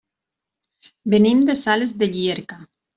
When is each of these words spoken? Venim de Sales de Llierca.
Venim 1.15 1.47
de 1.51 1.59
Sales 1.63 1.95
de 2.03 2.09
Llierca. 2.13 2.63